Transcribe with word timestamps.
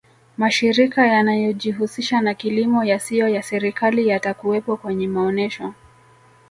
mashirika 0.37 1.07
yanayojihusisha 1.07 2.21
na 2.21 2.33
kilimo 2.33 2.83
yasiyo 2.83 3.27
ya 3.27 3.41
serikali 3.43 4.07
yatakuwepo 4.07 4.77
kwenye 4.77 5.07
maonesho 5.07 5.73